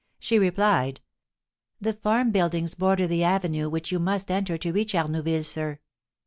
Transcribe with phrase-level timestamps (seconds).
[0.17, 0.99] She replied:
[1.79, 5.77] "The farm buildings border the avenue which you must enter to reach Arnouville, sir."